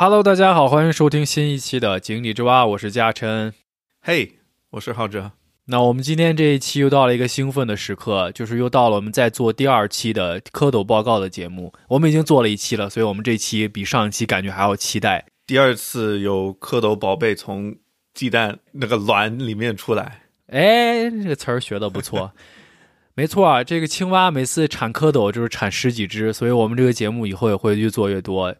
[0.00, 3.52] Hello，大家好，欢迎收听新一期的《井底之蛙》，我是嘉琛。
[4.00, 4.36] 嘿，
[4.70, 5.32] 我是浩哲。
[5.64, 11.72] 那我们今天这一期又到了一个兴奋的时刻，就是又到了我们在做第二期的蝌蚪报告的节目。
[11.88, 15.26] 我们已经做了一期了，所以我们这期比上一期感觉还要期待。
[15.44, 17.74] 第二次有蝌蚪宝贝从
[18.14, 22.30] 鸡蛋那个卵里面出来，哎，这个词儿学的不错。
[23.16, 28.54] 没错啊，这个青蛙每次产蝌蚪就是产十几只，所以我们这个节目以后也会越做越多。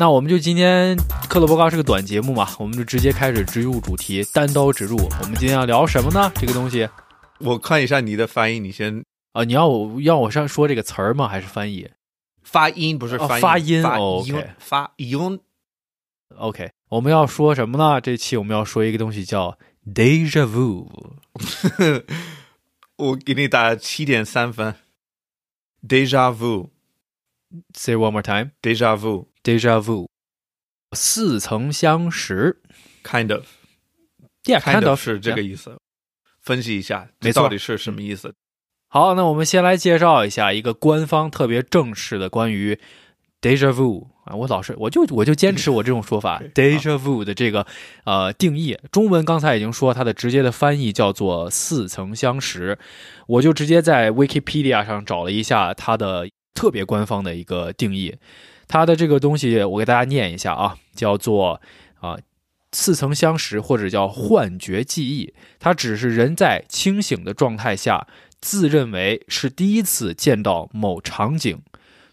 [0.00, 0.96] 那我们就今天
[1.28, 4.96] 蝌蚪报告是个短节目嘛，我们就直接开始直入主题，单刀直入。
[4.96, 6.30] 我们今天要聊什么呢？
[6.36, 6.88] 这个东西，
[7.40, 11.26] 我看一下你的发音，你先啊，你要我要我上说这个词儿吗？
[11.26, 11.90] 还是翻译？
[12.44, 15.40] 发音不是哦发发音发哦音 OK 发音
[16.36, 18.00] OK，我们要说什么呢？
[18.00, 20.86] 这期我们要说一个东西叫 deja vu。
[22.94, 24.76] 我给你打七点三分。
[25.86, 26.70] Deja vu,
[27.74, 28.50] Say one more time.
[28.62, 30.08] deja vu, Deja vu，
[30.92, 32.60] 似曾相识。
[33.04, 33.44] kind of,
[34.44, 35.76] Yeah, kind kind of 是这个意思。
[36.40, 38.34] 分析一下，没到底是什么意思？
[38.88, 42.78] 好，那我们先来介绍一下一个官方特别正式的关于
[43.42, 47.66] deja vu 啊，我老是我就我就坚持我这种说法 deja vu 的这个
[48.04, 48.76] 呃定义。
[48.90, 52.78] 中文刚才已经说它的直接的翻译叫做似曾相识，
[53.26, 58.16] 我就直接在 Wikipedia 上找了一下它的特别官方的一个定义。
[58.68, 61.60] 它的这个东西我给大家念一下啊，叫做
[62.00, 62.18] 啊。
[62.70, 68.06] 似曾相识，或者叫幻觉记忆，它只是人在清醒的状态下
[68.42, 71.62] 自认为是第一次见到某场景，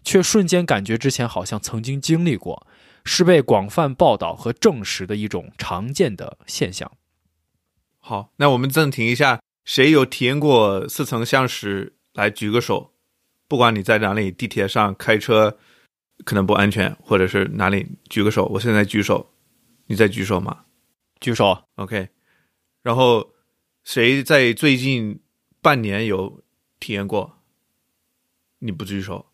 [0.02, 2.66] 却瞬间感觉之前好像曾经经历过，
[3.04, 6.90] 是被广泛报道和证实的一种常见的现象。
[7.98, 11.96] 好，那我们暂停一下，谁有体验过似曾相识？
[12.14, 12.92] 来举个手，
[13.46, 15.58] 不管你在哪里，地铁上、开车
[16.24, 18.46] 可能不安全，或者是哪里，举个手。
[18.46, 19.28] 我现在举手，
[19.86, 20.64] 你在举手吗
[21.20, 22.08] 举手，？OK。
[22.82, 23.28] 然后
[23.84, 25.20] 谁在最近
[25.60, 26.42] 半年有
[26.80, 27.32] 体验过？
[28.58, 29.24] 你不举手，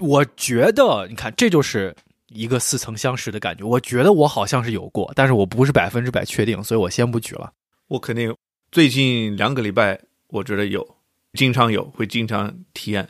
[0.00, 1.94] 我觉得你看，这就是
[2.28, 3.64] 一个似曾相识的感觉。
[3.64, 7.52] 我觉得我好像是有过，但是我不是百分之百确定，所以我先不举了。
[7.88, 8.34] 我肯定
[8.70, 10.96] 最近两个礼拜，我觉得有，
[11.32, 13.08] 经常有，会经常体验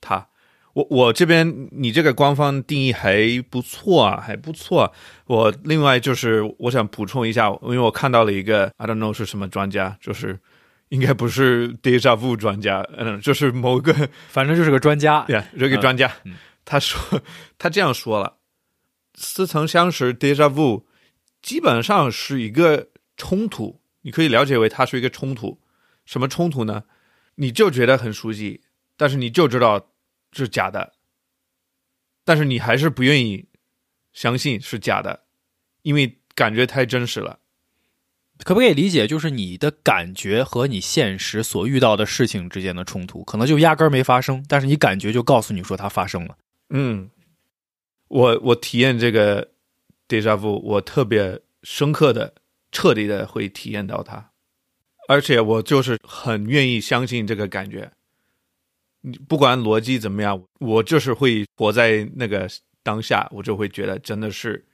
[0.00, 0.28] 它。
[0.76, 4.92] 我我这边你这个官方定义还不错啊，还不错啊。
[5.24, 10.38] 我另外就是我想补充一下，因为我看到了一个 I don't know 是什么专家，就是
[10.90, 13.94] 应该不是 deja vu 专家，嗯，就是某个
[14.28, 16.34] 反正就是个专家，对，这个专家，嗯
[16.66, 17.22] 他说
[17.56, 18.36] 他这样说了，
[19.14, 20.84] 似曾相识 deja vu
[21.40, 25.58] 基本上是一个冲突，你可以了解为它是一个冲突。
[26.04, 26.82] 什么冲突呢？
[27.36, 28.60] 你就觉得很熟悉，
[28.96, 29.86] 但是你就知道
[30.32, 30.94] 是假的，
[32.24, 33.48] 但是你还是不愿意
[34.12, 35.24] 相信是假的，
[35.82, 37.38] 因为感觉太真实了。
[38.44, 46.36] 可不可以理解就是你的感觉和你现实所遇到的事情之间的冲突，可能就压根儿没发生，但是你感觉就告诉你说它发生了。
[46.68, 47.08] 嗯，
[48.08, 49.52] 我我体验这个
[50.06, 52.34] deja vu，我特别深刻的、
[52.70, 54.32] 彻底的会体验到它，
[55.08, 57.90] 而且我就是很愿意相信这个感觉。
[59.06, 62.50] 你不管逻辑怎么样，我就是会活在那个
[62.82, 64.64] 当下，我就会觉得真的是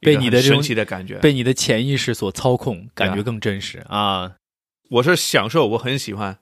[0.00, 1.18] 被你的神奇的感觉。
[1.20, 4.36] 被你的潜意识所操控，感觉更真实啊！
[4.90, 6.38] 我是享受，我很喜欢。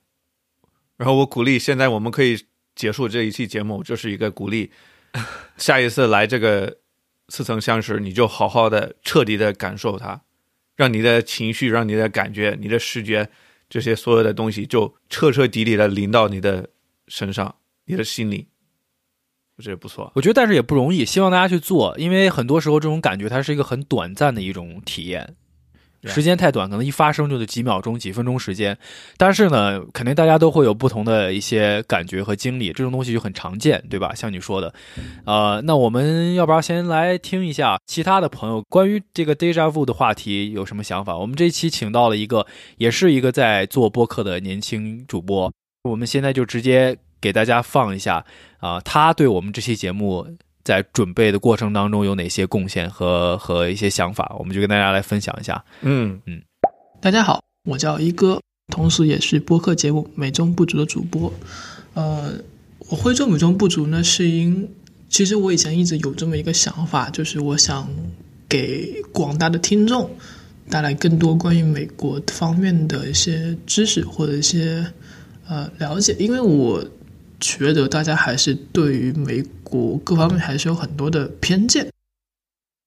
[0.96, 2.44] 然后我鼓励，现在我们可以
[2.74, 4.72] 结束这一期节目，就是一个鼓励。
[5.56, 6.78] 下一次来这个
[7.28, 10.20] 似曾相识，你就好好的、彻底的感受它，
[10.74, 13.28] 让你的情绪、让你的感觉、你的视觉
[13.68, 16.68] 这些所有的东西，就彻彻底底的临到你的
[17.08, 17.54] 身上、
[17.86, 18.48] 你的心里。
[19.58, 20.12] 我觉得不错。
[20.14, 25.34] 我觉得，但是也不容易，希望大家去做，因为很多时候这种感觉它是一个很短暂的一种体验，
[26.04, 28.76] 时间太短，可能一发生就得几秒钟、几分钟时间。
[29.16, 34.14] 但是呢，肯定大家都会有不同的一些感觉和经历，这种东西就很常见，对吧？
[34.14, 34.74] 像你说的，
[35.24, 41.16] 呃，那我们要不要先来听一下其他的朋友关于这个 deja vu 的话题有什么想法？
[41.16, 45.50] 我们这一期请到了一个，也是一个在做播客的年轻主播，
[45.86, 48.24] 我们现在就直接给大家放一下
[48.58, 50.26] 啊、他对我们这期节目
[50.64, 55.64] 在准备的过程当中有哪些贡献和和一些想法，我们就跟大家来分享一下。
[55.82, 56.42] 嗯嗯
[57.00, 58.40] 大家好，我叫一哥，
[58.72, 61.32] 同时也是播客节目《美中不足》的主播。
[61.94, 62.32] 呃，
[62.90, 64.68] 我会做美中不足呢，是因
[65.08, 67.88] 其实我以前一直有这么一个想法，就是我想
[68.48, 70.10] 给广大的听众
[70.68, 74.84] 带来更多关于美国方面的一些知识或者一些
[75.48, 76.84] 呃了解，因为我
[77.38, 81.88] 觉得大家还是对于美国各方面还是有很多的偏见。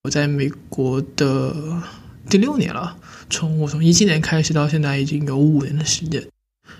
[0.03, 1.56] 我在美国的
[2.29, 2.97] 第六年了，
[3.29, 6.25] 从我从一七年开始到现在已经有五年的时间。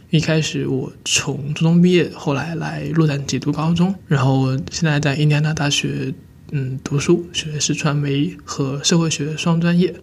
[0.10, 6.14] 一开始我从初中毕业，后来来洛杉矶读高中，然后现在在印第安纳大学
[6.52, 9.94] 嗯读书，学的是传媒和社会学双专业。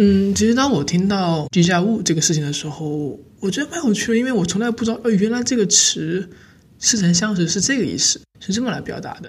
[0.00, 6.30] 嗯，其实当我听到“地下物”这个事情的时候，我觉得蛮有趣的，因为我从来不知道，呃，原来这个词
[6.78, 9.28] 似曾相识是这个意思，是这么来表达的。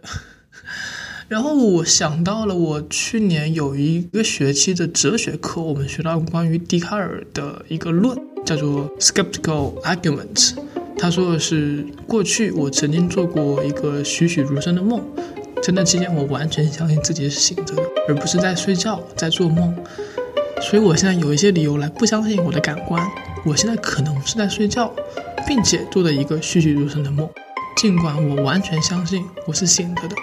[1.28, 10.54] 然后我想到了，我去年有一个学期的哲学课，我们学到关于笛卡尔的一个论，叫做 “skeptical arguments”。
[10.96, 15.02] 他说的是，过去我曾经做过一个栩栩如生的梦，
[15.64, 19.76] 在那期间我完全相信自己是醒着的，而不是在睡觉，在做梦。
[20.62, 23.06] 所以我现在有一些理由来不相信我的感官。
[23.46, 24.94] 我现在可能是在睡觉，
[25.48, 27.28] 并且做了一个栩栩如生的梦，
[27.78, 30.16] 尽管我完全相信我是醒着的。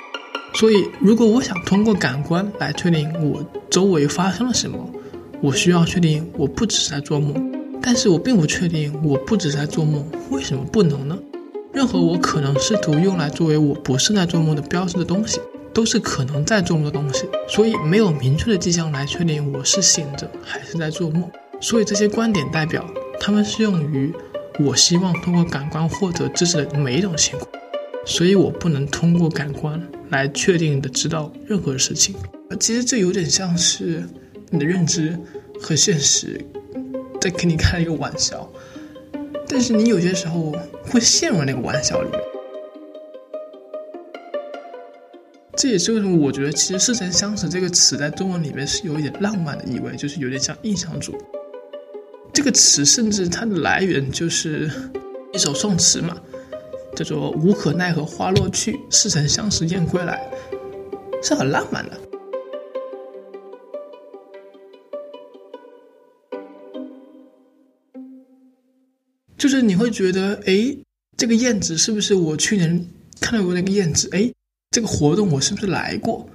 [0.54, 4.78] 所以，如果我想通过感官来确定我周围发生了什么，
[5.40, 7.52] 我需要确定我不只是在做梦。
[7.80, 11.18] 但是我并不确定我不只是在做梦，为什么不能呢？
[11.72, 15.40] 任何我可能试图用来作为我不是在做梦的标志的东西。
[15.76, 21.31] 都是可能在做梦的东西，所以没有明确的迹象来确定我是醒着还是在做梦。
[21.61, 22.82] 所以这些观点代表，
[23.20, 24.11] 他们适用于
[24.58, 27.46] 我希望通过感官获得知识的每一种情况。
[28.06, 29.78] 所以我不能通过感官
[30.08, 32.17] 来确定的知道任何事情。
[32.58, 34.02] 其实这有点像是
[34.49, 35.14] 你的认知
[35.61, 36.43] 和现实
[37.20, 38.50] 在跟你开了一个玩笑，
[39.46, 40.56] 但是你有些时候
[40.90, 42.19] 会陷入那个玩笑里面。
[45.56, 51.17] 这也是为什么我觉得，其实“似曾相识”这个词在中文里面是有一点浪漫的意味，就是有点像印象主义。
[52.31, 54.70] 这个词甚至它的来源就是
[55.32, 56.20] 一首宋词嘛，
[56.94, 60.31] 叫做“无可奈何花落去，似曾相识燕归来”，
[61.25, 61.99] 是很浪漫的。
[69.38, 70.76] 就是你会觉得，哎，
[71.17, 72.87] 这个燕子是不是我去年
[73.20, 74.11] 看到过那个燕子？
[74.12, 74.31] 哎。
[74.70, 76.28] 这个活动我是不是来过？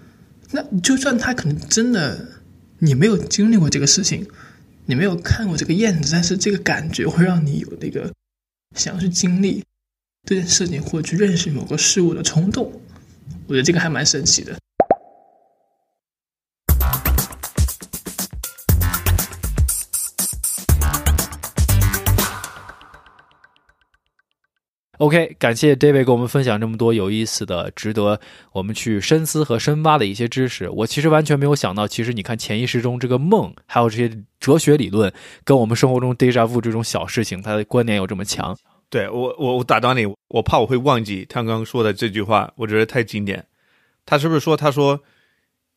[0.52, 2.28] 那就算他可能真的
[2.80, 4.28] 你没有经历过这个事情，
[4.86, 8.12] 你没有看过这个燕子，但是这个感觉会让你有那个
[8.76, 9.64] 想要去经历
[10.28, 12.72] 这件事情或者去认识某个事物的冲动。
[13.48, 14.58] 我觉得这个还蛮神奇的。
[25.02, 28.20] OK，感谢 David 给我们分享这么多有意思的、值得
[28.52, 30.70] 我们去深思和深挖的一些知识。
[30.70, 35.12] 我其实完全没有想到，其实你看潜意识中这个梦，还有这些哲学理论，
[35.44, 38.56] 跟我们生活中 deja vu 这种小事情，它的关联有这么强。
[38.92, 43.44] 对我，我我打断你，我怕我会忘记他刚刚说的这句话，我觉得太经典。
[44.06, 45.00] 他是不是说，他说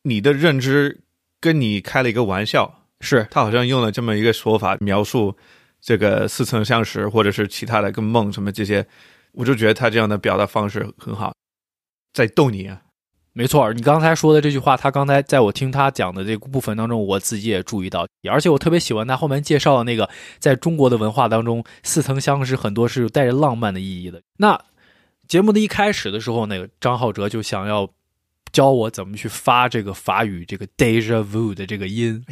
[0.03, 1.01] 你的认知
[1.41, 2.83] 跟你开了一个玩笑？
[3.01, 5.35] 是他好像用了这么一个说法描述
[5.81, 8.85] 这个似曾相识，或者是其他的跟梦什么这些。
[9.35, 11.33] 我就觉得他这样的表达方式很好，
[12.13, 12.81] 在逗你啊，
[13.33, 20.09] 没错，你刚才说的这句话，他刚才在我听他讲的这个部分当中，我自己也注意到，而且我特别喜欢他后面介绍的那个，
[20.39, 24.21] 在中国的文化当中，似曾相识很多是带着浪漫的意义的。
[24.37, 24.57] 那
[25.27, 27.89] 节目的一开始的时候，那个张浩哲就想要
[28.53, 32.23] 教我怎么去发这个法语这个 deja vu 的这个音，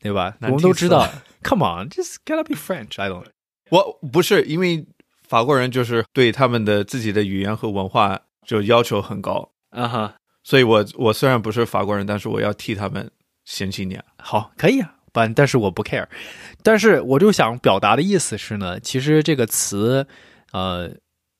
[0.00, 0.34] 对吧？
[0.40, 1.06] 我们都知道
[1.42, 3.26] ，Come on，just gotta be French，I don't。
[3.68, 4.86] 我不是因为。
[5.28, 10.14] 法国人就是对他们的自己的语言和文化就要求很高啊哈，
[10.44, 13.10] 所以我我虽然不是法国人，但是我要替他们
[13.44, 13.98] 嫌弃你。
[14.18, 16.06] 好，可以啊，但但是我不 care。
[16.62, 20.06] 但是我就想表达的意思是呢，其实这个词，
[20.52, 20.90] 呃，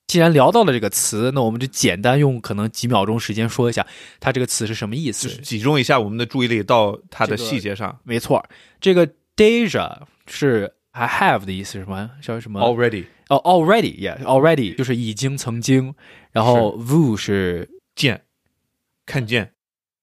[0.07, 3.85] 既然聊到了这个词，那我们就简单用可能几秒钟时间说一下
[4.19, 7.97] 它这个词是什么意思，就是集中一下我们的注意力到它的细节上。
[8.03, 8.45] 没错，
[8.79, 13.05] 这个 deja 是 I have 的意思，什么叫什么 already。
[13.29, 15.93] 哦，already，yeah，already 就是已经曾经，
[16.31, 18.23] 然后 view 是见，
[19.05, 19.53] 看见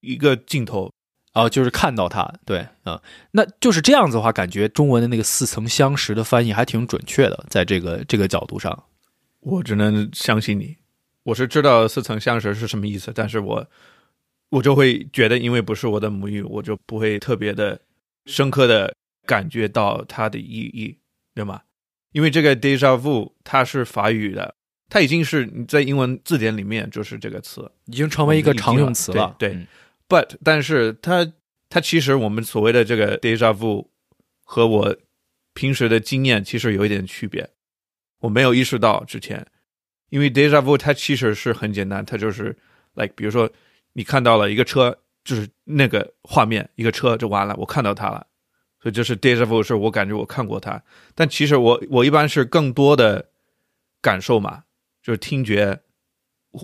[0.01, 0.91] 一个镜头，
[1.33, 3.01] 哦，就是看到它，对，嗯，
[3.31, 8.83] 那就是这样子的话，感觉中文的那个似曾相识的翻译还挺准确的，在这个这个角度上，
[9.39, 10.77] 我只能相信你。
[11.23, 13.67] 我是知道似曾相识是什么意思，但是我
[14.49, 17.81] 我就会觉得，因为不是我的母语，我就不会特别的
[18.27, 18.93] 深刻的
[19.25, 20.99] 感觉到它的意义，
[21.33, 21.61] 对吗？
[22.15, 24.55] 因为这个 deja vu 它是法语的，
[24.87, 29.35] 它已经是在英文字典里面就是这个词，已经成为一个常用词了。
[29.37, 29.67] 对
[30.07, 31.29] ，but 但是它
[31.67, 33.89] 它其实我们所谓的这个 deja vu
[34.45, 34.95] 和我
[35.53, 37.49] 平时的经验其实有一点区别，
[38.21, 39.45] 我没有意识到之前，
[40.07, 42.55] 因为 deja vu 它其实是很简单，它就是
[42.93, 43.51] like 比如说
[43.91, 48.25] 你看到了一个车就是那个画面，一个车就完了，我看到它了，
[48.85, 50.79] 所以就是 deja vu，是我感觉我看过它。
[51.15, 53.31] 但其实我我一般是更多的
[53.99, 54.61] 感受嘛，
[55.01, 55.79] 就是听觉，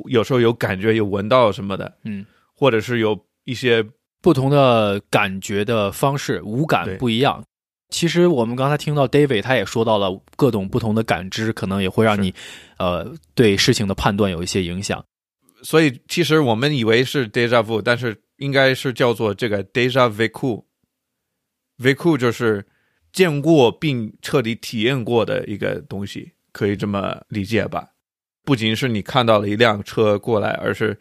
[0.06, 2.24] 有时候有感觉，有闻到什么的，嗯，
[2.54, 3.84] 或者是有一些
[4.22, 7.44] 不同的感觉的方式，五感不一样。
[7.90, 12.36] 其实我们刚才听到 David 他也说到了各种不同的感知，可能也会让你
[12.78, 15.04] 呃对事情的判断有一些影响。
[15.64, 20.66] 所以其实我们以为是 deja vu，但是应该是叫做这个 deja vu。
[21.82, 22.66] Vu 就是
[23.12, 27.90] 见过并彻底体验过的一个东西，可以这么理解吧？
[28.44, 31.00] 不仅是你看到了一辆车过来，而是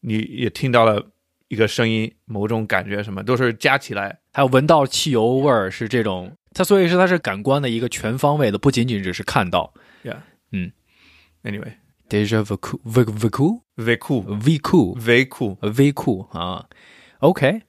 [0.00, 1.10] 你也听到了
[1.48, 4.20] 一个声音、某种感觉，什么都是加起来。
[4.32, 9.74] 还有闻到汽油味儿是这种， 它所以是它是感官的一个全方位的，不仅仅只是看到。
[10.04, 10.18] Yeah，
[10.52, 10.72] 嗯
[11.42, 16.66] ，anyway，Deja vu vu vu vu v cool v cool，v cool 啊
[17.18, 17.62] ，OK，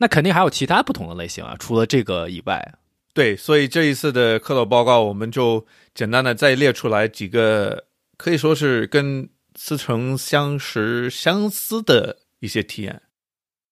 [0.00, 2.74] 那肯定还有其他不同的类型啊，除了这个以外，
[3.12, 7.84] 对，所以这一次的蝌蚪报告，我们就简单的再列出来几个
[8.16, 13.02] 可以说是跟似曾相识、相似的一些体验。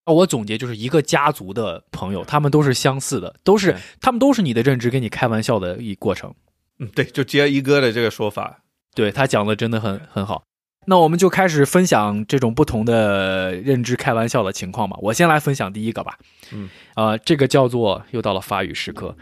[0.04, 6.34] 我总结就是一个家族的朋友，他们都是相似的，都是他们都是你的认知跟你开玩笑的一过程。
[6.78, 8.62] 嗯，对，就接一哥的这个说法。
[8.94, 10.42] 对他讲的真的很很好。
[10.90, 14.96] 那我们就开始分享这种不同的认知开玩笑的情况吧。
[15.02, 16.18] 我先来分享第一个吧。
[16.50, 19.14] 嗯，呃，这个叫做又到了法语时刻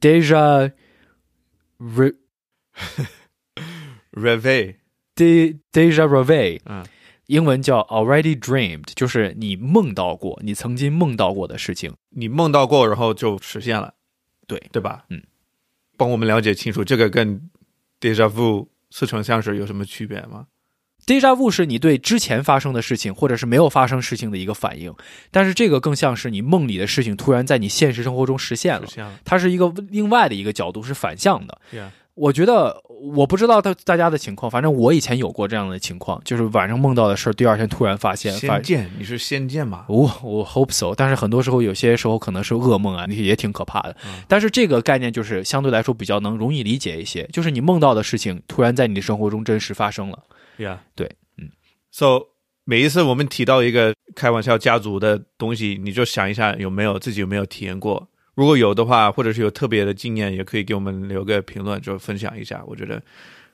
[0.00, 0.70] ，deja
[1.80, 2.14] re
[4.12, 6.86] Reve，de deja vu，嗯，
[7.26, 11.92] 英文叫 already dreamed，就是你梦到过，你曾经梦到过的事情。
[12.10, 13.94] 你梦到过，然后就实现了，
[14.46, 15.04] 对对吧？
[15.08, 15.20] 嗯，
[15.96, 17.50] 帮我们了解清楚这个跟
[18.00, 20.46] deja vu 似曾相识有什么区别吗？
[21.10, 24.94] Deja vu 是你对之前发生的事情或者是没有发生事情的一个反应，
[25.32, 28.86] 但是这个更像是你梦里的事情突然在你现实生活中实现了。
[29.24, 31.58] 它是一个另外的一个角度，是反向的。
[32.14, 32.76] 我觉得
[33.14, 39.86] 我不知道大大家的情况，反正我以前有过这样的情况，就是晚上梦到的事儿，第二天突然发现，发仙剑，你是仙剑吗？
[39.88, 43.96] 我我 hope so，但是很多时候有些时候可能是噩梦啊，也挺可怕的。
[44.04, 50.18] 嗯但是这个概念就是相对来说比较能容易理解一些，就是你梦到的事情突然在你的生活中真实发生了。
[50.60, 51.48] Yeah，对，嗯
[51.90, 52.26] ，So
[52.64, 58.06] 每一次我们提到一个开玩笑家族的东西，你就想一下有没有自己有没有体验过。
[58.34, 62.62] 如果有的话，或者是有特别的经验，也可以给我们留个评论，就分享一下。
[62.66, 63.02] 我觉得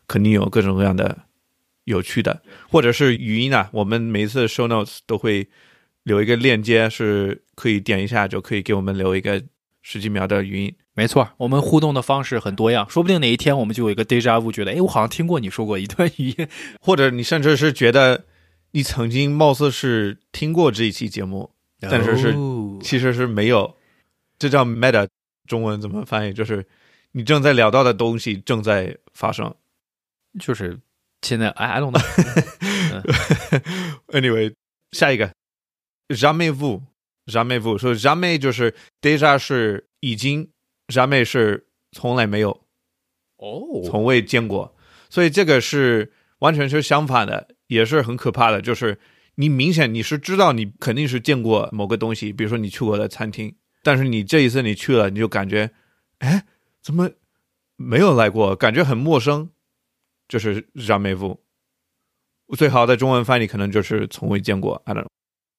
[0.09, 1.17] 肯定有各种各样的
[1.85, 3.71] 有趣的，或者是语音啊。
[3.73, 5.49] 我们每一次 show notes 都会
[6.03, 9.41] 留一个链接，是可以点一下就可以给我们留一个
[9.89, 10.75] 十几秒的语音。
[10.95, 16.49] 没错，我们互动的方式很多样，说不定哪一天我们就有一个 deja vu，觉得哎，我好像听过你说过一段语音。
[16.83, 18.25] 或者你甚至是觉得
[18.73, 23.77] 你曾经貌似是听过这一期节目，但是是哦其实是没有，
[24.41, 25.07] 这叫 meta，
[25.47, 26.33] 中文怎么翻译？
[26.33, 26.67] 就是
[27.13, 29.55] 你正在聊到的东西正在发生。
[30.41, 30.77] 就是
[31.23, 31.93] 现在哎，I don't
[34.11, 34.53] know，Anyway，
[34.91, 35.31] 下一个
[36.09, 36.53] jamais
[37.27, 40.51] vu，jamais vu，说 jamais 就是 deja 是已经
[40.89, 42.51] ，jamais 是从来没有，
[43.37, 44.77] 哦，从未见过，
[45.11, 48.61] 所以这个是完全是相反的，也是很可怕的。
[48.61, 48.99] 就是
[49.37, 55.71] 你明显你是知道你肯定是见过某个东西，比如说你去过的餐厅，但是你这一次你去了，你就感觉，
[56.19, 56.45] 哎，
[56.83, 57.11] 怎么
[57.77, 58.55] 没有来过？
[58.57, 59.51] 感觉很陌生，
[60.29, 61.39] 就是 jamais vu。
[62.57, 65.09] 最好的中文翻译可能就是从未见过，I don't know，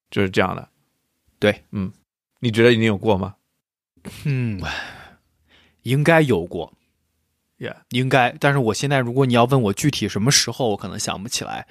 [0.10, 0.70] 就是这样的。
[1.40, 1.92] 对，嗯，
[2.40, 3.36] 你觉得你有过吗
[4.26, 4.62] 嗯，
[5.84, 6.74] 应该有过
[7.60, 11.68] ，？Yeah，应该，但是我现在如果你要问我具体什么时候，我可能想不起来。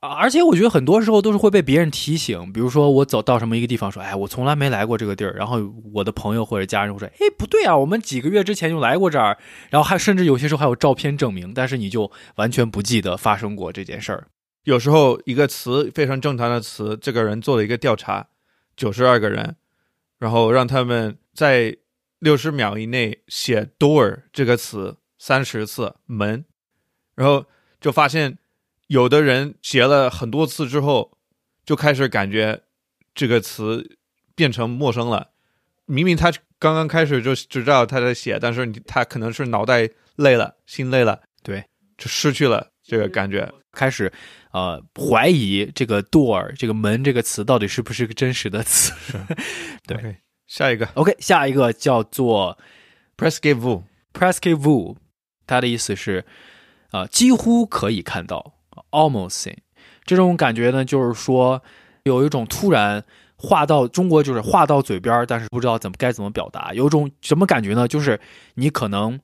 [0.00, 5.60] 而而且我觉得很多时候都是会被别人提醒，比如说我走到什么一个地方，说，哎，我从来没来过这个地儿，然后
[5.92, 9.36] 我的朋友或者家人会说，哎，不对啊，我们几个月之前就来过这儿，
[9.68, 14.28] 然后还甚至有些时候还有照片证明，但是你就完全不记得发生过这件事儿。
[14.62, 18.26] 有时候一个词非常正常的词，这个人做了一个调查，
[18.76, 19.56] 九十二个人，
[20.18, 21.76] 然后让他们在
[22.18, 26.44] 六十秒以内写 door 这个词三十次门，
[27.14, 27.46] 然后
[27.80, 28.38] 就发现
[28.86, 31.18] 有的人写了很多次之后，
[31.64, 32.62] 就开始感觉
[33.14, 33.98] 这个词
[34.34, 35.30] 变成陌生了。
[35.86, 41.64] 明明他刚刚开始就知道他在写，但是他可能是脑袋累了，心累了，对，
[41.98, 43.50] 就失去了这个感觉。
[43.72, 44.12] 开始，
[44.52, 48.92] 呃，怀疑这个 door 这个门这个词到底是不是个真实的词。
[49.84, 52.56] 对下一个 OK，下一个叫做
[53.16, 53.82] presque vous。
[54.12, 54.94] presque vu，
[55.44, 56.24] 它的意思是，
[56.92, 58.54] 呃，几乎可以看到
[58.92, 59.56] ，almost seen。
[60.04, 61.60] 这种感觉呢，就是说，
[62.04, 63.02] 有一种突然
[63.34, 67.88] 话到中国就是话到嘴边，但是不知道怎么该怎么表达，有一种什么感觉呢？
[67.88, 68.20] 就是
[68.54, 69.18] 你可能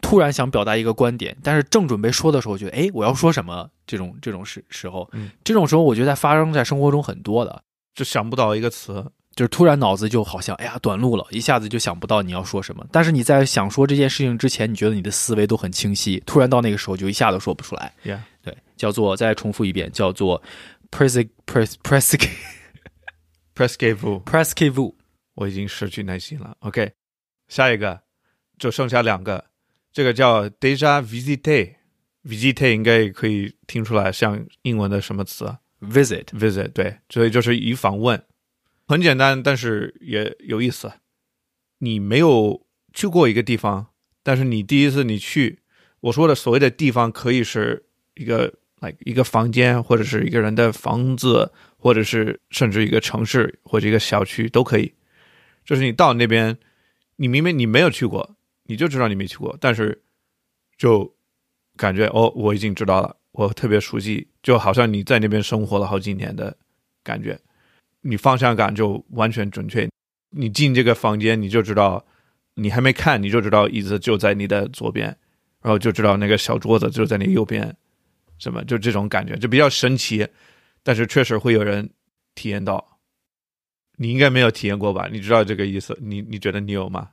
[0.00, 3.68] 突然想表达一个观点，但是正准备说的时候，觉得哎，我要说什么？
[3.86, 7.62] 这种这种时时候，嗯这种时候我觉得在发生在生活中很多的，
[7.94, 9.04] 就想不到一个词，
[9.34, 12.86] 就是突然脑子就好像哎呀短路了，一下子就想不到你要说什么。
[12.92, 17.92] 但是你在想说这件事情之前，你觉得你的思维都很清晰，突然到那个时候就一下都说不出来。
[18.04, 20.40] Yeah，对，叫做再重复一遍，叫做
[20.90, 22.16] press press press
[23.54, 24.94] press g a v e press k v
[25.34, 26.56] 我已经失去耐心了。
[26.60, 26.92] OK，
[27.48, 28.00] 下一个
[28.58, 29.44] 就剩下两个，
[29.92, 31.74] 这个叫 Deja visite。
[32.22, 38.22] visite 应该也可以听出来像英文的什么词啊 visit？visit 对，所以就是以访问，
[38.86, 40.92] 很简单，但是也有意思。
[41.78, 43.86] 你没有去过一个地方，
[44.22, 45.60] 但是你第一次你去，
[46.00, 47.82] 我说的所谓的地方可以是
[48.16, 54.92] 一个 like 一个房间，或者是一个人的房子，或者是甚至一个城市或者一个小区都可以。
[55.64, 56.58] 就是你到那边，
[57.16, 58.36] 你明明你没有去过，
[58.70, 60.00] 你就知道你没去过，但是
[60.78, 61.12] 就
[61.76, 66.56] 感觉哦，我已经知道了，我特别熟悉，就好像你在那边生活了好几年的
[67.02, 67.36] 感觉，
[68.02, 69.88] 你方向感就完全准确。
[70.30, 72.06] 你进这个房间，你就知道，
[72.54, 75.08] 你还没看，你就知道椅子就在你的左边，
[75.62, 77.76] 然后就知道那个小桌子就在你右边，
[78.38, 80.28] 什么就这种感觉，就比较神奇，
[80.84, 81.90] 但是确实会有人
[82.36, 83.00] 体验到。
[83.96, 85.08] 你应该没有体验过吧？
[85.10, 85.98] 你知道这个意思？
[86.00, 87.08] 你你觉得你有吗？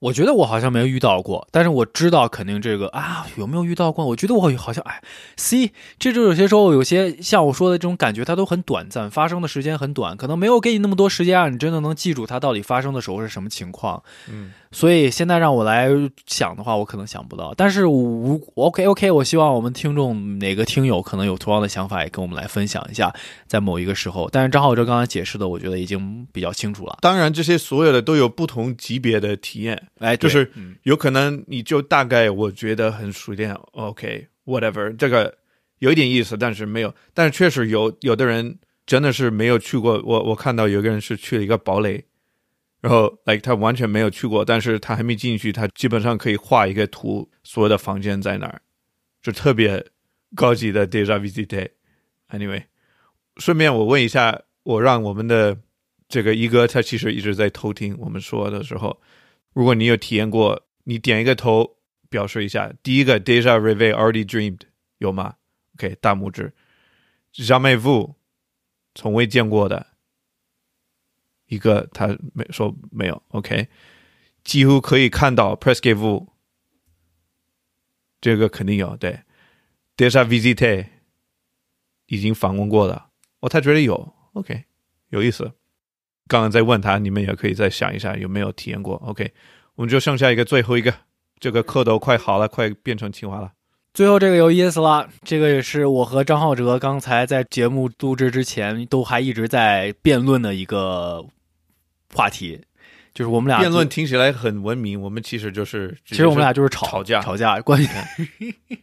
[0.00, 4.04] 我觉得我好像没有遇到过，但是我知道肯定这个啊，有没有遇到过？
[4.06, 5.02] 我觉得我好像哎
[5.36, 14.02] ，C，这就有些时候有些像我说的这种感觉，它都很短暂，发生的时间很短，可能没有给你那么多时间让你真的能记住它到底发生的时候是什么情况。
[14.30, 15.88] 嗯，所以现在让我来
[16.26, 17.52] 想的话，我可能想不到。
[17.56, 23.12] 但是我 OK OK，我希望我们听众哪个听友可能有同样的想法，也跟我们来分享一下，
[23.48, 24.28] 在某一个时候。
[24.30, 26.98] 但是张浩哲刚才解释的，我觉得已经比较清楚了。
[27.02, 29.88] 当然，这些所有的都有不同级别的体验。
[29.98, 35.34] 哎，就是嗯有可能你就大概我觉得很熟练，OK，whatever，、这个
[35.80, 40.00] 有一点意思，但是没有，但是确实有有的人真的是没有去过。
[40.04, 42.04] 我我看到有个人是去了一个堡垒，
[42.80, 48.62] 然后 like 他完全没有去过，但是他还没进去，他基本上可以画一个图，所有的房间在哪儿，
[49.22, 49.86] 就特别
[50.34, 51.70] 高级的 deja visite。
[52.30, 52.64] Anyway，
[53.36, 55.58] 顺便我问一下，我让我们的
[56.08, 59.00] 这个一哥他其实一直在偷听我们说的时候。
[59.52, 61.76] 如果你有体验过，你点一个头
[62.08, 62.72] 表示一下。
[62.82, 64.60] 第一个 déjà rêvé already dreamed
[64.98, 65.34] 有吗
[65.74, 66.52] ？OK，大拇指。
[67.34, 68.14] jamais vu
[68.94, 69.88] 从未见过的
[71.50, 73.22] 一个，他没说没有。
[73.28, 73.66] OK，
[74.44, 76.28] 几乎可以看到 presque vu
[78.20, 78.96] 这个肯定有。
[78.96, 79.20] 对
[79.96, 80.86] ，desa visité
[82.06, 83.08] 已经访问过了，
[83.40, 84.14] 哦，他觉得有。
[84.34, 84.64] OK，
[85.08, 85.52] 有意思。
[86.28, 88.94] 刚刚在问他，你们也可以再想一下有没有体验过。
[89.04, 89.32] OK，
[89.74, 90.94] 我们就剩下一个最后一个，
[91.40, 93.52] 这个课都快好了，快变成清华了。
[93.92, 101.26] 最后这个有意思了，这个也是我和张浩哲刚才在节目录制之前都还一直在辩论的一个
[102.14, 102.60] 话题，
[103.14, 107.86] 就是我们俩辩论，听起来很文明，我们其实就是，其实我们俩就是吵吵架吵架关于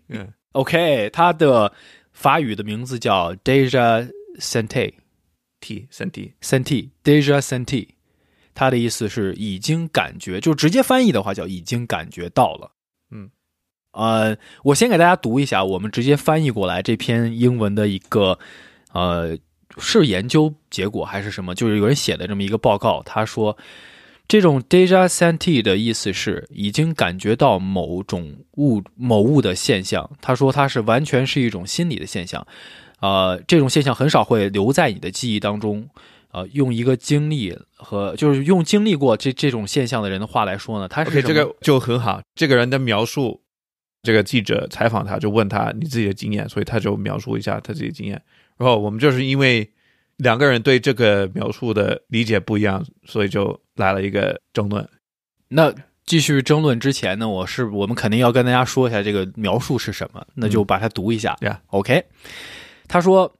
[0.09, 1.71] 嗯 OK，他的
[2.13, 4.09] 法语的名字叫 Deja
[4.39, 4.93] Sente。
[5.59, 7.87] T 身体 senti deja senti，
[8.53, 12.73] 它的意思是已经感觉，就直接翻译的话叫已经感觉到了。
[13.09, 13.31] 嗯，
[13.93, 18.37] 呃，我先给大家读一下我们直接翻译过来这篇英文的一个
[18.93, 19.35] 呃
[19.79, 23.57] 是研究结果还是什么，就是有人写的这么一个报告，他说
[24.27, 30.09] 这种 deja senti 的意思是已经感觉到某种物某物的现象。
[30.21, 32.45] 他说它是完全是一种心理的现象。
[32.99, 35.87] 呃，这种现象很少会留在你的记忆当中。
[36.31, 42.21] 呃，用一个经历和就是用经历过这这种现象的人的话来说呢，他是这个就很好。
[42.35, 43.41] 这个人的描述，
[44.03, 48.21] 这个记者采访他，就问他你自己的经验，所以他就描述一下他自己的经验。
[48.57, 49.71] 然后我们就是因为
[50.17, 54.87] 两个人对这个描述的理解不一样，所以就来了一个争论。
[55.49, 55.73] 那
[56.05, 61.37] 继续争论之前呢，我是我们肯定要跟大家说一下这个描述是什么，那就把它读一下。
[61.41, 62.05] 嗯 Yeah OK，
[62.87, 63.35] 他说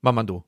[0.00, 0.42] 慢慢读。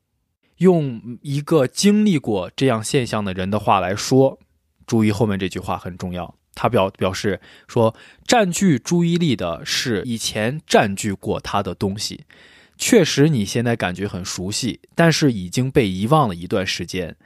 [0.59, 4.38] 用一个经历过这样现象的人的话来说，
[4.87, 6.33] 注意后面这句话很重要。
[6.55, 7.92] 他表表示说，
[8.24, 12.24] 占据注意力的是以前占据过他的东西。
[12.77, 17.17] 确实，你现在感觉很熟悉，但是已经被遗忘了一段时间。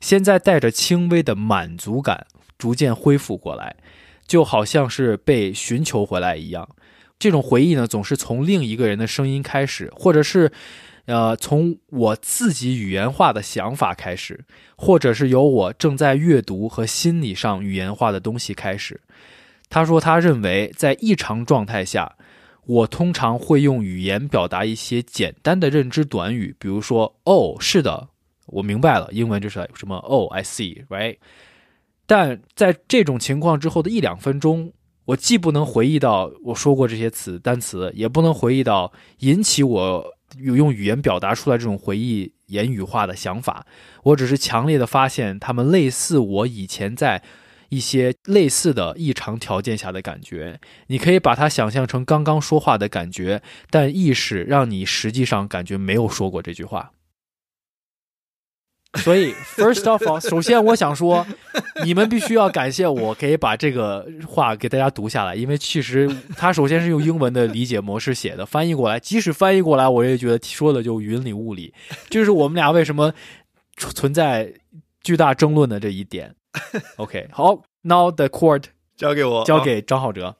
[0.00, 3.76] 现在带着轻微的满足感，逐渐恢复过来，
[4.26, 6.68] 就好像是被寻求回来一样。
[7.18, 10.52] 这种回忆呢，总是从另一个人的声音开始，或者是
[11.06, 14.44] 呃，从我自己语言化的想法开始，
[14.76, 19.00] 或者是由我正在阅读和心理上语言化的东西开始。
[19.68, 22.14] 他说，他认为在异常状态下，
[22.68, 28.08] 我通常会用语言表达一些简单的认知短语，比如说“哦，是的，
[28.46, 31.16] 我明白了”，英文就是什么“哦，I see”，right？
[32.06, 34.70] 但在这种情况之后的一两分钟，
[35.06, 40.04] 我既不能回忆到我说过这些词单词，也不能回忆到引起我。
[40.36, 43.64] 用语言表达出来这种回忆言语化的想法，
[44.02, 47.22] 我只是强烈的发现他们类似我以前在
[47.68, 50.60] 一些类似的异常条件下的感觉。
[50.86, 56.92] 你可以把它想象成刚刚说话的感觉，但意识让你实际上感觉没有说过这句话。
[59.04, 61.24] 所以，first of all，首先我想说，
[61.84, 71.74] 你们必须要感谢我，可以把这个话给大家读下来，因为其实它首先是用英文的理解模式写的，翻译过来，即使翻译过来，我也觉得说的就云里雾里。
[72.08, 73.12] 就是我们俩为什么
[73.76, 74.54] 存在
[75.02, 76.34] 巨大争论的这一点。
[76.96, 78.64] OK，好，Now the court
[78.96, 80.36] 交给我，交给张浩哲。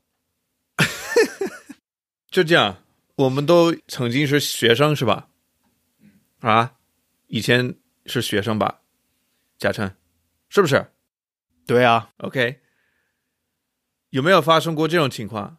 [2.30, 2.82] 就这样，
[3.16, 5.28] 我们都曾经是学生，是吧？
[6.40, 6.74] 啊，
[7.26, 7.76] 以前。
[8.10, 8.80] 是学生吧，
[9.58, 9.94] 嘉诚，
[10.48, 10.92] 是不是？
[11.66, 12.62] 对啊，OK。
[14.08, 15.58] 有没有发生过这种情况？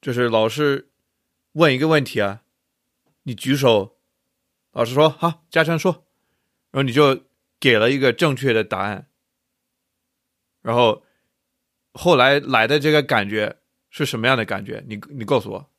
[0.00, 0.90] 就是老师
[1.52, 2.42] 问一个问题啊，
[3.22, 3.98] 你举手，
[4.72, 6.04] 老师说好，嘉诚说，
[6.72, 7.22] 然后你就
[7.60, 9.06] 给了一个正确的答案，
[10.64, 11.04] 然后
[11.92, 13.54] 后来来的这个感觉
[13.90, 14.82] 是什么样的感觉？
[14.88, 15.70] 你你告诉我。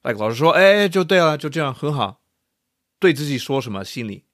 [0.00, 2.22] 哎，老师说，哎，就对了，就这样，很好。
[2.98, 3.84] 对自己说什么？
[3.84, 4.24] 心里。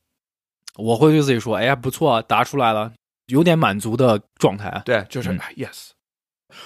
[0.76, 2.92] 我会对自己说：“哎呀，不错，答出来了，
[3.26, 5.90] 有点满足的状态。”对，就是 yes。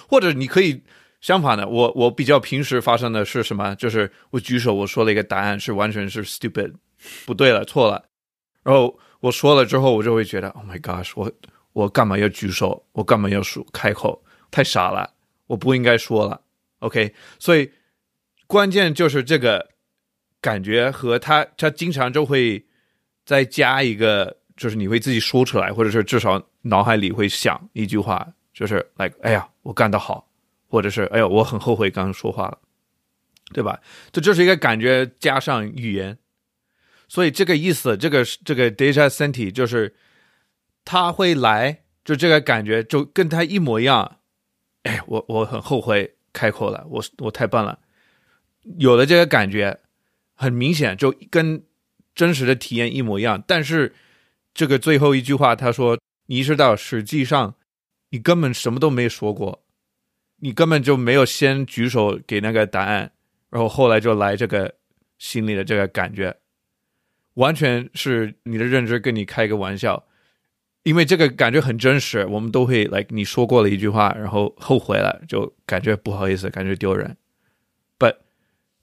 [0.07, 0.83] 或者你可以
[1.23, 3.75] 相反的，我我比较平时发生的是什么？
[3.77, 6.75] 就是我举手，我说了一个答案是完全是 stupid，
[7.25, 8.05] 不对了，错了。
[8.63, 11.33] 然后我说了之后，我就会觉得 Oh my gosh，我
[11.81, 12.87] 我干嘛要举手？
[12.93, 14.23] 我干嘛要说开口？
[14.51, 15.14] 太傻了，
[15.47, 16.40] 我不应该说了。
[16.79, 17.71] OK，所以
[18.47, 19.71] 关键就是这个
[20.40, 22.64] 感觉和他，他经常就会。
[23.23, 30.27] 再加一个，就是你会自己说出来，或者是至少脑海里会想一句话，就是 like，哎呀，我干得好，
[30.66, 32.59] 或者是哎呀，我很后悔刚刚说话了，
[33.53, 33.79] 对吧？
[34.11, 36.19] 这就是一个感觉加上语言，
[37.07, 39.95] 所以这个意思，这个这个 deja senti 就是
[40.85, 44.19] 他会来，就这个感觉就跟他一模一样。
[44.83, 47.79] 哎，我我很后悔开口了，我我太笨了，
[48.79, 49.81] 有了这个感觉，
[50.35, 51.62] 很明显就跟。
[52.12, 53.95] 真实的体验一模一样，但是
[54.53, 57.55] 这个最后一句话，他说：“你意识到实际上
[58.11, 59.62] 你根本什么都没说过，
[60.40, 63.12] 你根本就没有先举手给那个答案，
[63.49, 64.75] 然后后来就来这个
[65.19, 66.37] 心里的这个感觉，
[67.35, 70.05] 完全是你的认知跟你开个玩笑，
[70.83, 77.16] 因为这个感觉很真实，我们都会来你说过了一句话，然后后悔了，就感觉不好意思，感觉丢人。
[77.99, 78.16] But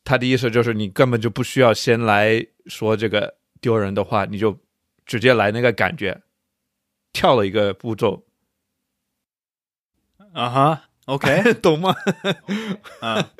[0.03, 4.59] 他的意思就是，你根本就不需要先来说这个丢人的话，你就
[5.05, 6.21] 直接来那个感觉，
[7.11, 8.25] 跳了一个步骤。
[10.33, 11.95] 啊哈，OK， 懂吗？
[13.01, 13.31] 啊，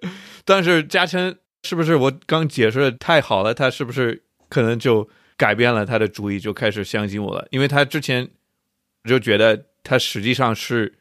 [0.45, 3.53] 但是嘉诚是不是我刚解释的太好了？
[3.53, 7.47] 他是不是可能就改变了他的主意，就开始相信我了？
[7.51, 8.27] 因为他之前
[9.07, 10.99] 就觉得它实际上是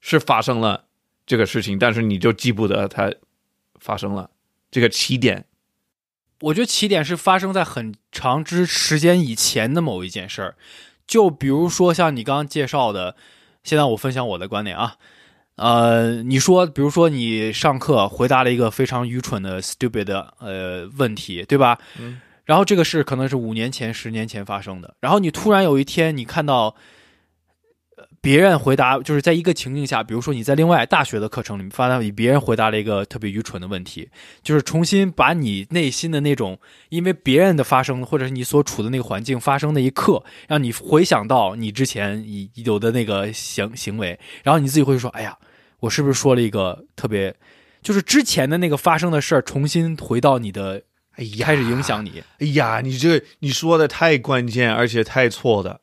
[0.00, 0.84] 是发生了
[1.26, 3.12] 这个事情，但是你就记不得它
[3.80, 4.30] 发生了。
[4.70, 5.46] 这个起点，
[6.40, 10.56] 我觉得起点是发生在很长之时间以前的某一件事儿，
[11.06, 13.16] 就比如说像你刚刚介绍的，
[13.64, 14.96] 现在我分享我的观点啊，
[15.56, 21.78] 呃，你说，比如说你上课回答了一个非常愚蠢的 stupid 的呃问题，对吧？
[21.98, 22.20] 嗯。
[22.44, 26.76] 然后这个事可能是五年前、十年前发生的，然后你突然有一天你看到。
[28.20, 34.08] 别人回答就是在一个情境下，比如说你在另外大学的课程里面发现别人回答了一个特别愚蠢的问题，
[34.42, 45.38] 就是重新把你内心的那种因为别人的发生或者是你所处的那个环境发生的一刻，让你回想到你之前已有的那个行行为，然后你自己会说：“哎呀，
[45.80, 47.34] 我是不是说了一个特别，
[47.82, 52.22] 就是之前的那个发生的事儿重新回到你的，哎呀，开始影响你。
[52.40, 55.80] 哎呀，你这你说的太关键，而且太错的。”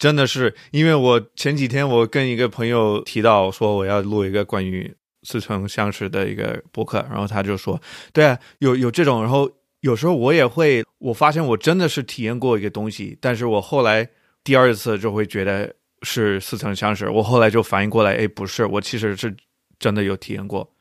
[0.00, 4.90] 真的是，因为我前几天我跟一个朋友提到说我要录一个关于
[5.24, 7.78] 似曾相识的一个博客，然后他就说，
[8.10, 14.08] 对啊，有有这种，然后有时候我也会，我发现我真的是体验过一个东西，但是我后来
[14.42, 19.36] 第二次就会觉得是似曾相识，我后来就反应过来，哎，不是，我其实是
[19.78, 20.72] 真的有体验过。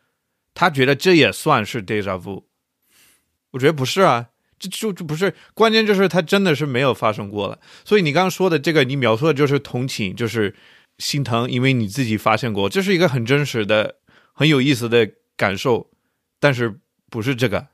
[0.53, 2.45] 他觉得这也算是 deja vu，
[3.51, 4.29] 我觉得不是啊，
[4.59, 7.59] 这就就不是关键，就是它真的是没有发生过了。
[7.85, 10.53] 所以你刚刚说的这个，你描述的就是同情，就是
[10.97, 13.95] 心疼，因为你自己发现过，这是一个很真实的、
[14.33, 15.89] 很有意思的感受，
[16.39, 17.67] 但是不是这个，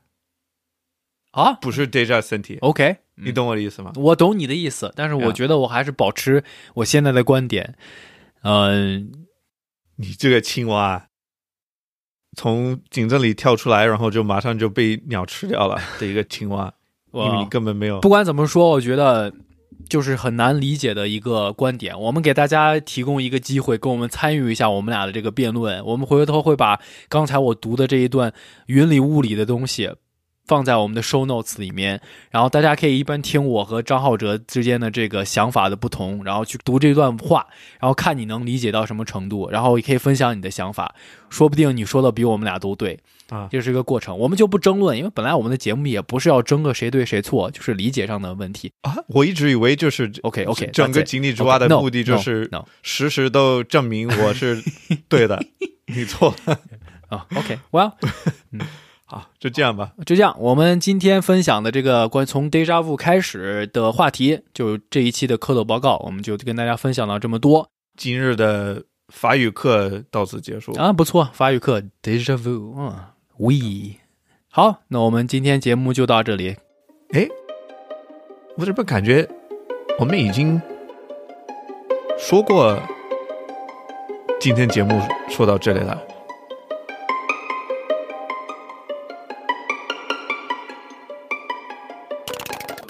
[1.32, 3.92] 啊不是 deja senti，、，OK，你懂我的意思吗？
[3.96, 6.44] 我懂你的意思，但是我觉得我还是保持
[6.74, 7.76] 我现在的观点。
[8.42, 9.26] 嗯、
[9.96, 11.08] 你这个青蛙
[12.36, 16.72] 从井子里跳出来，然后就马上就被鸟吃掉了的一个青蛙，
[17.24, 19.32] 因为你根本没有不管怎么说，我觉得
[19.88, 21.98] 就是很难理解的一个观点。
[21.98, 25.84] 我们给大家提供一个机会，跟我们参与一下我们俩的这个辩论。
[25.84, 28.32] 我们回头会把刚才我读的这一段
[28.66, 29.90] 云里雾里的东西
[30.46, 37.46] 放在我们的 show notes 里面，然后大家可以一般听我和张浩哲之间的这个想法的不同，然后去读这段话，
[37.80, 40.94] 然后看你能理解到什么程度，然后也可以分享你的想法，
[41.28, 42.98] 说不定你说的比我们俩都对。
[43.28, 43.48] 啊。
[43.50, 48.72] 这是一个过程，我们就不争论，因为本来我们的节目也不是要争个谁对谁错，就是理解上的问题。
[48.82, 52.48] 啊，我一直以为就是 OK OK，整个井底之蛙的目的就是
[52.82, 54.62] 实时都证明我是
[55.08, 55.44] 对的，
[55.92, 56.60] 你错了。
[57.08, 57.92] 啊、OK，well，
[59.08, 59.92] 好，就这样吧。
[60.04, 70.72] 就这样，我们今天分享的这个关于从 deja vu 开始的话题，就这一期的蝌蚪报告，我们就跟大家分享到这么多今日的法语课到此结束。
[70.72, 72.92] 啊，不错，法语课 deja vu，嗯
[73.38, 74.00] ，we，
[74.50, 76.56] 好，那我们今天节目就到这里，
[77.12, 77.28] 哎，
[78.56, 79.28] 我怎么感觉
[80.00, 80.60] 我们已经
[82.18, 82.76] 说过，
[84.40, 86.15] 今天节目说到这里了。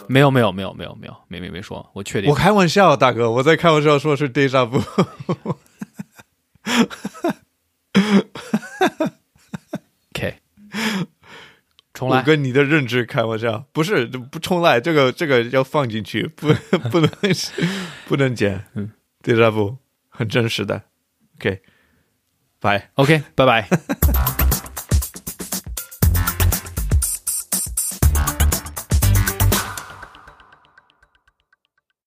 [0.08, 4.82] 没有没有没有没有没有没没没说，我确定我开玩笑，大哥，我在开玩笑，说是 deja vu。
[10.10, 10.38] OK，
[11.94, 16.52] 重我来，跟你的认知开玩笑，不是不重来，这个这个要放进去，不
[16.90, 17.10] 不能
[18.06, 18.64] 不能剪。
[18.74, 18.90] 嗯
[19.22, 19.76] ，deja vu
[20.08, 20.82] 很真实的。
[21.38, 21.62] OK，
[22.60, 22.90] 拜。
[22.94, 23.68] OK，拜拜。